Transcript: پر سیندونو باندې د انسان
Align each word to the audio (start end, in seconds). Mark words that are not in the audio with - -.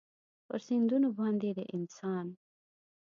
پر 0.47 0.59
سیندونو 0.67 1.09
باندې 1.19 1.49
د 1.57 1.59
انسان 1.75 2.25